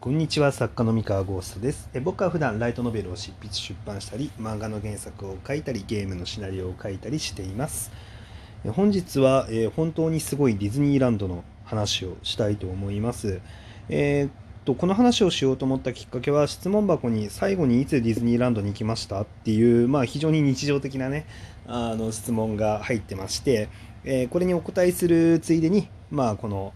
[0.00, 1.90] こんにちは作家の三河ゴーストです。
[1.92, 7.92] え僕は普段ライトノベルを執筆出版したり漫画の原作を書いたりゲームのシナリオを書いたりしています。
[8.64, 13.42] え本日は、え本当にすごいディズニーランドの話をしたいと思います。
[13.90, 14.30] えーっ
[14.64, 21.26] とこの話をしようと思ったきっかけは質問箱に最後にいつディズニーランドに行きましたっていうまあ非常に日常的なね
[21.66, 23.68] あの質問が入ってまして、
[24.04, 26.72] えーこれにお答えするついでにまあこの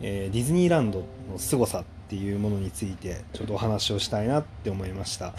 [0.00, 5.34] えーディズニーランドの凄さっていうものについてちょっとお話をしたいなって思いました。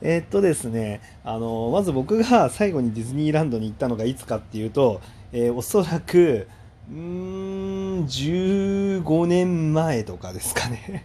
[0.00, 6.48] えーっとですね、あのまず僕が最後にディズニーランドに行ったのがいつかっていうと、えーおそらく
[6.90, 11.04] うーん15年前とかですかね。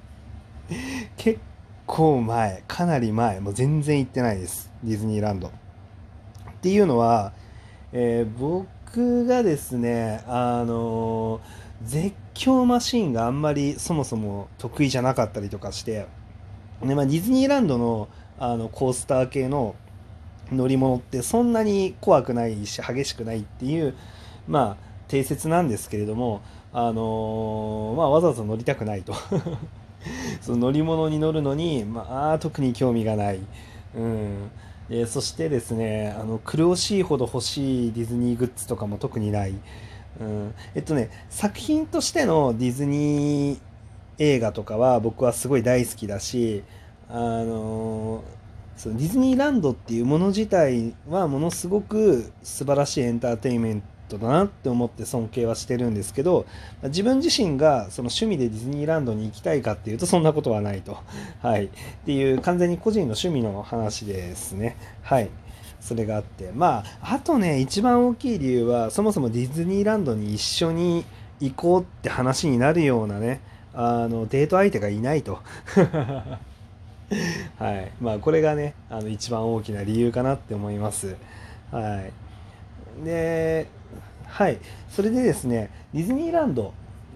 [1.17, 1.41] 結
[1.85, 5.47] 構前、かなり前、もう全然行ってないです、ディズニーランド。
[5.47, 5.51] っ
[6.61, 7.33] ていうのは、
[7.91, 11.41] えー僕がですね、あの
[11.83, 16.07] 絶叫マシーンがあんまりそもそも得意じゃなかったりとかして、
[16.83, 18.07] でまあ、ディズニーランドの
[18.39, 19.75] あのコースター系の
[20.51, 23.95] 乗り物ってそんなに怖くないし激しくないっていう
[24.47, 26.41] まあ定説なんですけれども、
[26.73, 29.13] あのまあ、わざわざ乗りたくないと。
[30.41, 33.39] その乗り物に乗るのに、まあ、特に興味がない、
[33.95, 34.49] うん、
[34.89, 39.53] でそしてですねあの苦しいほど欲しいディズニーグッズとかも特にない、
[40.21, 43.59] うん、えっとね作品としてのディズニー
[44.19, 46.63] 映画とかは僕はすごい大好きだし
[47.09, 48.23] あの
[48.77, 56.45] そのディズニーランドっていうもの自体はものすごく素晴らしいエンターテインメントだなって思って尊敬はしてるんですけど
[56.83, 60.97] 自分自身がその趣味でディズニーランドに行きたいかっていうとそんなことはないと、
[61.41, 61.69] はい、っ
[62.05, 64.77] ていう完全に個人の趣味の話ですね。
[65.01, 65.29] はい。
[65.81, 71.03] それがあってまああとね一番大きい理由はそもそもディズニーランドに一緒に
[71.41, 73.41] 行こうって話になるようなね
[73.73, 75.39] あのデート相手がいないと。
[77.57, 77.91] はい。
[77.99, 81.15] まあこれがねあの一番大きな理由かなって思います。
[81.71, 82.01] は
[83.01, 83.03] い。
[83.03, 83.67] で
[84.27, 84.59] はい。
[84.89, 86.73] それでですねディズニーランド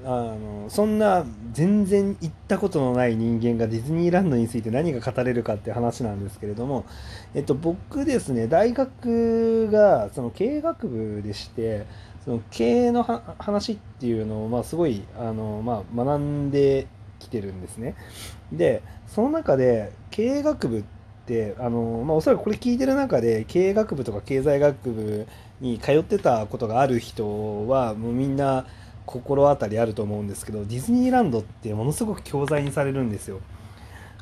[0.08, 6.86] あのそんな全然行ったことのない人間がディズニーランドについて何が語れるかって話なんですけれども、
[7.34, 11.88] えっと、僕ですね大学がその経営学部でして
[12.24, 16.88] その経営の話っていうのを、まあ、すごいあの、まあ、学んで
[17.20, 17.96] きてるんですね。
[18.52, 20.84] でその中で経営学部っ
[21.26, 25.28] てあの、まあ、おそらくこれ聞いてる中で経営学部とか経済学部
[25.62, 28.68] に通ってたことがある人はもうみんな
[29.06, 33.40] 心当たりあると思うんですけどディズニーランドってものすごく教材にされるんですよ。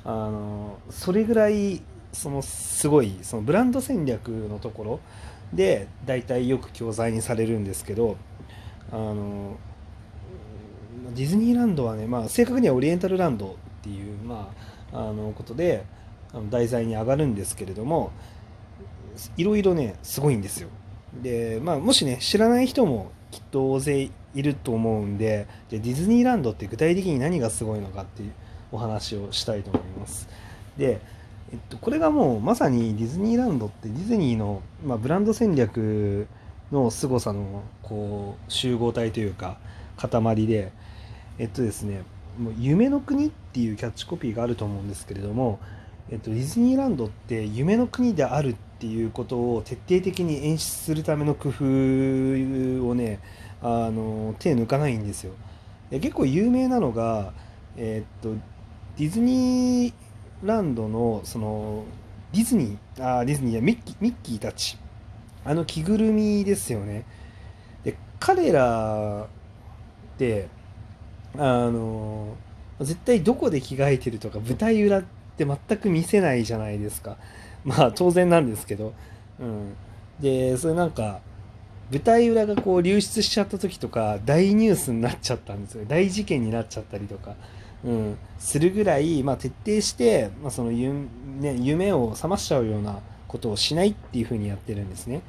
[0.06, 5.00] あのそれぐらいそのすごいそのブランド戦略のところ
[5.54, 8.18] で大体よく教材にされるんですけど
[8.92, 9.58] あの
[11.16, 13.50] ディズニーランドはね、まあ、正確にはオリエンタルランドっ
[13.82, 14.52] ていう、ま
[14.92, 15.86] あ、あのことで
[16.50, 18.12] 題材に上がるんですけれども
[19.38, 20.70] いろいろねすごいんですよ。
[21.22, 28.32] で、まあ、もしね知らない人もきっと大勢いると思うんででディズニーランドって具体的に何がすごいのかっていう
[28.72, 30.28] お話をしたいと思います。
[30.78, 31.00] で、
[31.52, 36.28] えっと、これがもうまさにディズニーランドってディズニーの、まあ、ブランド戦略
[36.72, 39.58] の凄さのこう集合体というか
[39.98, 40.72] 塊で
[41.38, 42.02] えっとですね
[42.40, 45.60] もう夢の国っていうキャッチコピーがあると思うんですけれども、
[46.10, 53.20] えっと、ディズニーランドって夢の国であるっていうことを徹底的に演出するための工夫をね
[53.63, 55.34] あの手抜かないんですよ。
[55.90, 57.34] 結構有名なのが、
[57.78, 58.34] えっと、
[58.97, 59.94] ディズニー
[60.44, 61.85] ランドのその
[62.34, 64.78] ディズニーあディズニーやミッキーミッキーたち
[65.46, 67.06] あの着ぐるみですよね。
[67.84, 70.47] で彼らって
[71.38, 72.35] あの
[72.81, 75.03] 絶対どこで着替えてるとか舞台裏っ
[75.38, 77.18] て全く見せないじゃないですか
[77.63, 78.94] まあ当然なんですけど、
[79.40, 79.75] うん、
[80.19, 81.22] でそれなんか
[81.92, 85.86] 舞台裏がこう流出しちゃった時とか大ニュースになっちゃったんですよ。
[85.88, 87.36] 大事件になっちゃったりとか、
[87.84, 90.94] うん、するぐらい、まあ、徹底して、まあそのゆ、
[91.40, 95.22] ね、夢を覚ましちゃうようなことをしないっていうふうにやってるんですね。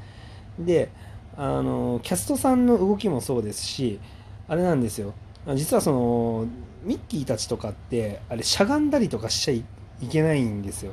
[0.59, 0.91] で
[1.37, 3.99] あのキャストさんの動きもそうですし
[4.47, 5.15] あれなんですよ。
[5.55, 6.47] 実はその
[6.85, 9.65] ミッキーたちとかってあれしゃがんだりとかしちゃい
[10.09, 10.93] けないんですよ。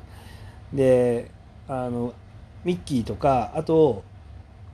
[0.73, 1.29] で
[1.67, 2.13] あの
[2.63, 4.03] ミッキーとかあと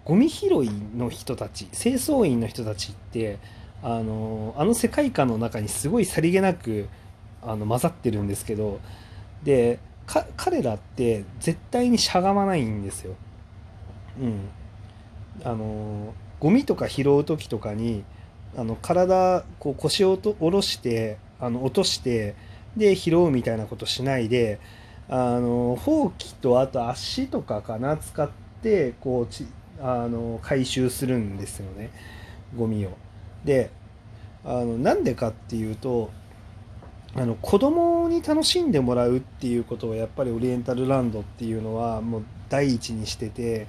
[0.07, 3.39] ゴミ拾いの人たち清掃員の人たちって
[3.83, 6.88] あのあの世界観の中にすごいさりげなく
[7.42, 8.80] あの混ざってるんですけど
[9.44, 13.15] でか彼らって絶対にしゃがまないんですよ。
[14.21, 14.50] うん、
[15.44, 18.06] あのゴミとか拾う時とかに
[18.56, 22.33] あの体こう腰をと下ろしてあの落として
[22.77, 24.62] で拾うみたいなことしないで
[25.09, 28.30] あのほうきとあと足とかかな使っ
[28.62, 29.45] てこうち
[29.81, 31.91] あの回収するんですよね
[32.56, 32.91] ゴミを。
[33.45, 33.69] で
[34.44, 36.09] あのなんでかっていうと
[37.15, 43.68] あの子供に楽しんでもらうっていうことをやっぱりオリエンタルランドっていうのはもう第一にしてて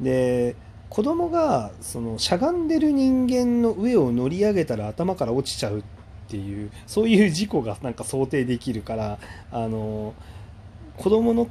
[0.00, 0.56] で
[0.88, 5.82] 子供がそのしゃがんでる人間の上を乗り上げたら頭から落ちちゃうっ
[6.28, 9.18] ていうそういう事故がなんか想定できるから
[9.50, 10.14] あの
[10.96, 11.48] 子供の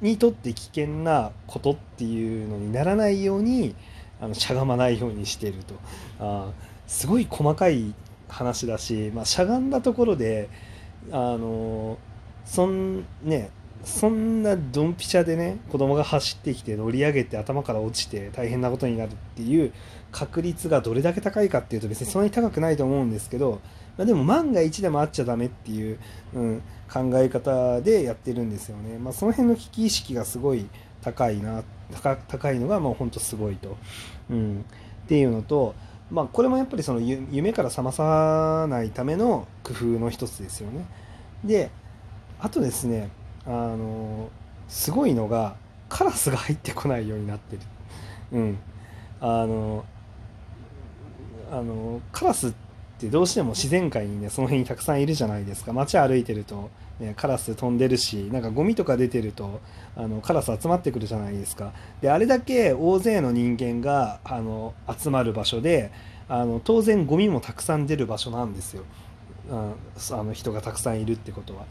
[0.00, 3.74] にとって危険なことっていうのにならないように
[4.20, 5.74] あのしゃがまないようにしてると。
[6.20, 6.52] あ
[6.86, 7.94] すごい細かい
[8.28, 10.48] 話だし、まあ、しゃがんだところで
[11.12, 11.98] あの
[12.44, 13.50] そんね
[13.84, 19.72] そんなドンピシャでね子供が走ってきて乗り上げて頭から落ちて大変なことになるっていう
[20.12, 23.60] 確率がどれだけ高いかっていうと別にそんなに高くないと思うんですけど、
[23.96, 25.98] まあ、でも万が一でもあっちゃダメっていう、
[26.34, 28.98] うん、考え方でやってるんですよね。
[28.98, 30.66] まあ、その辺の危機意識がすごい
[31.02, 31.62] 高いな
[32.28, 33.76] 高いのがもうほんとすごいと、
[34.30, 34.64] うん、
[35.04, 35.74] っていうのと、
[36.10, 40.84] まあ、これもやっぱりその夢から覚まさないための工夫の一つですよね。
[41.44, 41.70] で
[42.38, 43.10] あとですね
[43.46, 44.30] あの
[44.68, 45.56] すごいのが
[45.88, 47.62] カラスが入ってこないようになってる。
[48.32, 48.58] うん、
[49.20, 49.84] あの
[51.50, 52.69] あのカラスって
[53.08, 55.72] どうしても自然界にねその辺にたくさんいるじゃないですか。
[55.72, 59.60] 街歩いてると、ね、カラス飛んでるしなんかゴミとか出てると
[59.96, 61.72] あのカラス集まってくるじゃないですか。
[62.00, 65.90] であれだけ大勢の人間があの集まる場所で
[66.28, 68.84] あの当然ゴミもたくさん出る場所なんですよ。
[69.50, 69.74] うん
[70.18, 71.66] あの人がたくさんいるってことは。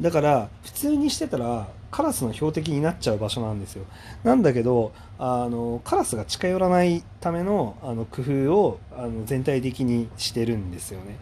[0.00, 3.84] だから普通にしてたらカラスの標的になっちゃう場所なんですよ。
[4.24, 11.18] なんだけどあのカラスが近寄らないためのあの工夫をあの全体的にしてるんですよね。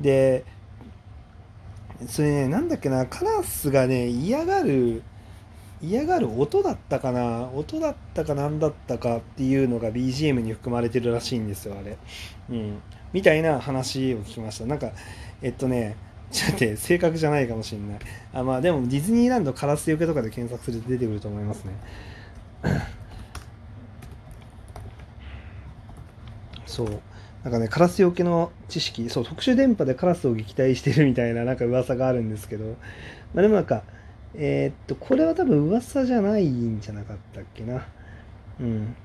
[0.00, 0.44] で
[2.08, 5.02] それねなんだっけなカラスがね嫌がる
[5.82, 11.96] 嫌がる音だったかな音だったか何だったかっていうのが BGM に含まれてるらしいんですよあれ。
[12.50, 12.82] うん。
[13.12, 14.66] みたいな話を聞きました。
[14.66, 14.92] なんか
[15.42, 15.96] えっとね
[16.30, 17.98] ちょっと待って正確じゃないかもしれない。
[18.32, 21.72] あまあでもディズニーランドカラスよけとかで検索すると出てくると思いますね。
[26.66, 27.00] そう。
[27.44, 29.08] なんかねカラスよけの知識。
[29.08, 32.76] そう特殊電波でカラスを撃退してるみたいななんか噂があるんですけど。
[33.34, 33.84] まあでもなんか
[34.34, 37.86] えー、っとこれは多分噂じゃないんじゃなかったっけな。
[38.60, 38.96] うん。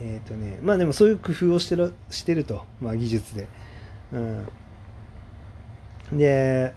[0.00, 3.48] えっ、ー、とねまあでもそういう工夫をしてるしてると、まあ、技術で。
[4.12, 4.18] う
[6.14, 6.72] ん、で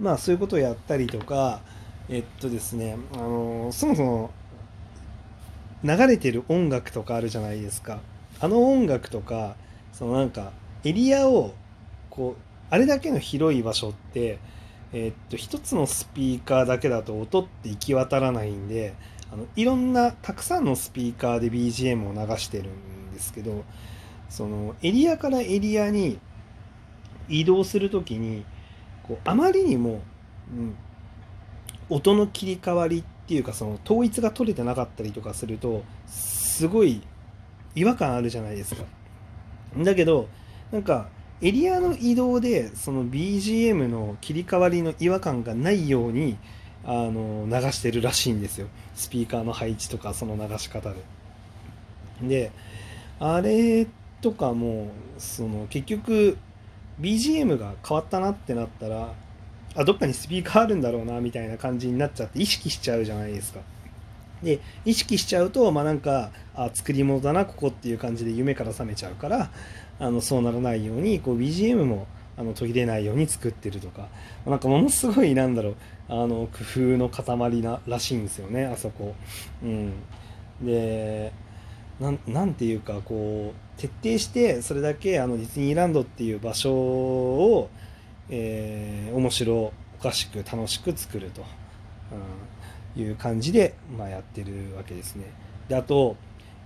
[0.00, 1.60] まあそういうことをやったりとか
[2.08, 4.30] えっとですねあのそもそも
[5.84, 8.00] 流れてる音楽とかあるじゃないですか。
[8.40, 9.56] あの音楽とか
[9.92, 10.52] そのなんか
[10.84, 11.54] エリアを
[12.10, 14.38] こうあれだけの広い場所って
[14.92, 18.94] えっと一つのスピーカーだけだと音って行き渡らないんで
[19.32, 23.64] あのいろんなたくさんのスピーカーで BGM を流してるんですけど
[24.28, 26.18] そのエリアからエリアに
[27.28, 28.44] 移動する時に
[29.02, 30.02] こうあまりにも、
[30.52, 30.76] うん、
[31.90, 37.02] 音の切り替わりっていうかその統一が取れてなかったりとかするとすごい
[37.74, 38.84] 違和感あるじゃないですか。
[39.76, 40.28] だけど
[40.72, 41.08] なんか
[41.40, 46.36] エリアの移動でその BGM の切り替わりの違和感がないように
[46.84, 50.96] あの流してるらしいんですよスピーカーの配置とかその流し方で。
[52.22, 52.50] で
[53.20, 53.86] あれ
[54.20, 56.38] とかもその結局
[57.00, 59.12] BGM が変わったなってなったら
[59.76, 63.60] あどっかにスピーカーあるんだろうなみたいな感じになっちゃって意識しちゃうじゃないですか。
[64.42, 69.50] で意識しちゃうとまあなんかあ作り物だなここっていう感じで夢から覚めちゃうから
[69.98, 72.06] あのそうならないようにこう BGM も
[72.38, 74.08] あの途切れないように作ってるとか。
[74.46, 75.76] なんかものすごいなんだろう。
[76.08, 78.64] あの工夫の塊ならしいんですよね。
[78.64, 79.14] あそこ。
[79.62, 79.92] うん、
[80.62, 81.32] で
[82.00, 87.70] なんていうかこう徹底してそれだけあのディズニーランドっていう場所を、
[88.30, 91.44] えー、面白おかしく楽しく作ると、
[92.96, 95.24] うん、いう感じで、まあ、やってるわけですね。
[95.68, 96.16] であと,、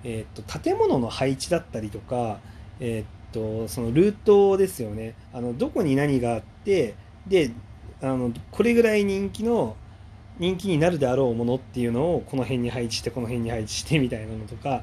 [0.05, 2.39] えー、っと建物の配置だったりとか、
[2.79, 5.15] えー、っとそのルートですよね。
[5.33, 6.95] あのどこに何があって
[7.27, 7.51] で
[8.01, 9.77] あのこれぐらい人気の
[10.39, 14.83] 人気になるであろうものっていうのをこの辺に配置してこの辺に配置してみたいなのとか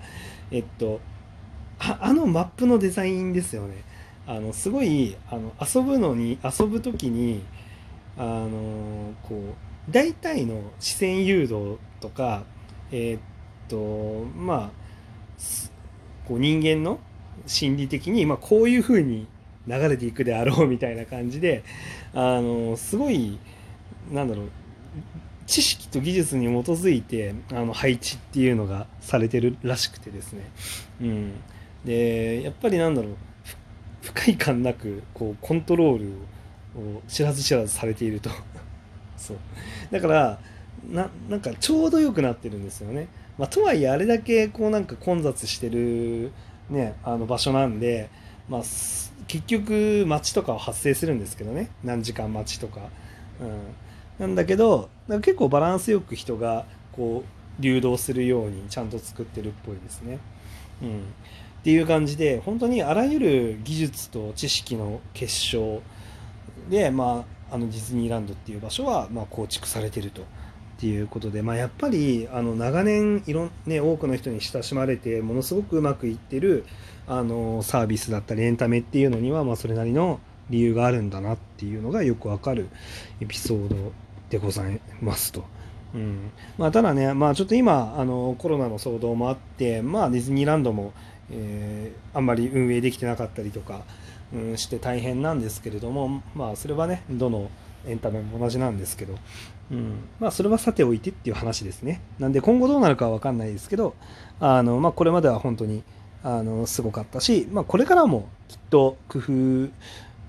[0.52, 1.00] えっと
[1.80, 3.84] あのマップのデザインですよね。
[4.28, 7.44] あのすごいあの遊ぶのに遊ぶ時に
[8.18, 12.44] あのこう大体の視線誘導とか
[12.92, 14.70] えっとまあ
[16.28, 17.00] こう人間の
[17.46, 19.28] 心理的に、まあ、こういうふうに
[19.68, 21.64] 流れていくであろうみたいな感じで
[22.14, 23.38] あのすごい
[24.12, 24.50] なんだろう
[25.46, 30.50] 知識と技術に基づいてあの配置っていうのがされてるらしくてですね、
[31.02, 31.34] うん、
[31.86, 33.16] でやっぱりなんだろう
[34.02, 36.06] 不快感なくこうコントロール
[36.80, 38.30] を知らず知らずされていると。
[39.18, 39.38] そう。
[39.92, 40.40] だから
[40.88, 46.32] ななんかちょうど良くなってるんですよね、まあ、とはいえあれだけこうなんか混雑してる、
[46.70, 48.10] ね、あの場所なんで、
[48.48, 48.62] まあ、
[49.28, 52.82] 結局待ちとかは発生するんですけどね何時間待ちとか、
[53.40, 53.62] うん、
[54.20, 60.20] なんだけど結構バランスよく人がこう流動するようにちゃんと作ってるっぽいですね。
[60.82, 61.02] うん、っ
[61.64, 65.82] ていう感じで本当にあらゆる技術と知識の結晶
[66.70, 70.24] で、まあ、あのディズニーランドっていう場所は、ま、構築されてると。
[70.80, 76.66] っていうことで、まあ、やっぱりあの長年いろ、ね、多くの人に親しまれてものすごくうまくいってる
[77.06, 82.70] あのサービスだったりエンタメっていうのには、まあ、それなりの理由があるんだなっていうのがよくわかる
[83.20, 83.76] エピソード
[84.30, 85.44] でございますと。
[85.94, 90.94] うんまあ、ただね、まあ、ちょっと今あのコロナの騒動もあって、まあ、ディズニーランドも、
[91.30, 93.82] えー、あんまり運営できてなかったりとか、
[94.34, 97.50] うん、して大変なんですけれども、まあ、それはねどの
[97.88, 99.16] エンタメも同じなんですけど、
[99.72, 99.94] うん。
[100.20, 102.02] まあ、それはさておいてっていう話ですね。
[102.20, 103.96] なんで今後どうなるかは分かんないですけど
[104.40, 105.84] あの、まあ、これまでは本当に
[106.24, 109.20] あのすごかったし、まあ、これからもきっと工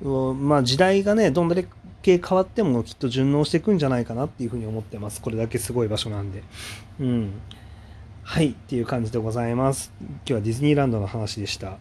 [0.03, 1.57] 夫を、まあ、時代がねどんだ
[2.03, 5.21] け変わってもきっと順応していくんじゃないかなっていうふうに思ってます。
[5.21, 6.43] これだけすごい場所なんで。
[7.01, 7.33] うん。
[8.23, 8.51] はい。
[8.51, 9.93] っていう感じでございます。
[10.01, 11.79] 今日はディズニーランドの話でした。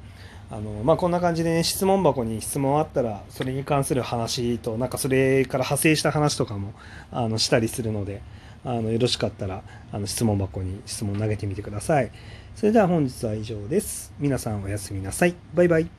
[0.52, 6.74] あのまあ、こんな感じでね質問箱に質問あったらそれに関する話となんかそれから派生した話とかも
[7.12, 8.24] あのしたりするので
[8.66, 12.12] あのよろしかったらあの質問箱に質問投げてみてください。
[12.56, 14.12] それでは本日は以上です。
[14.20, 15.36] 皆さんおやすみなさい。
[15.54, 15.99] バイバイ。